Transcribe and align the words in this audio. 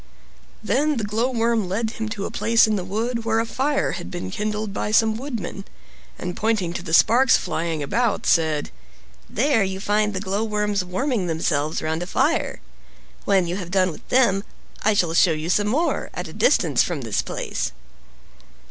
Then 0.63 0.97
the 0.97 1.03
Glowworm 1.03 1.69
led 1.69 1.91
him 1.91 2.09
to 2.09 2.25
a 2.25 2.31
place 2.31 2.65
in 2.65 2.75
the 2.75 2.83
wood 2.83 3.23
where 3.23 3.39
a 3.39 3.45
fire 3.45 3.91
had 3.91 4.09
been 4.09 4.31
kindled 4.31 4.73
by 4.73 4.89
some 4.89 5.15
woodmen, 5.15 5.63
and 6.17 6.35
pointing 6.35 6.73
to 6.73 6.81
the 6.81 6.91
sparks 6.91 7.37
flying 7.37 7.83
about, 7.83 8.25
said, 8.25 8.71
"There 9.29 9.63
you 9.63 9.79
find 9.79 10.15
the 10.15 10.19
glowworms 10.19 10.83
warming 10.83 11.27
themselves 11.27 11.83
round 11.83 12.01
a 12.01 12.07
fire. 12.07 12.61
When 13.25 13.45
you 13.45 13.57
have 13.57 13.69
done 13.69 13.91
with 13.91 14.09
them 14.09 14.43
I 14.81 14.95
shall 14.95 15.13
show 15.13 15.33
you 15.33 15.51
some 15.51 15.67
more, 15.67 16.09
at 16.15 16.27
a 16.27 16.33
distance 16.33 16.81
from 16.81 17.01
this 17.01 17.21
place." 17.21 17.71